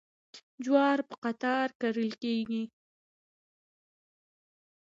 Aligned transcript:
جوار 0.63 0.99
په 1.09 1.15
قطار 1.23 1.67
کرل 1.81 2.11
کیږي. 2.21 2.63